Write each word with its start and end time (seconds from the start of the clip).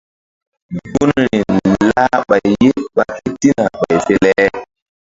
Gunri 0.91 1.27
lah 1.95 2.11
ɓay 2.27 2.45
ye 2.63 2.71
ɓa 2.95 3.03
ketina 3.23 3.63
ɓay 3.83 3.97
fe 4.05 4.13
le. 4.23 4.31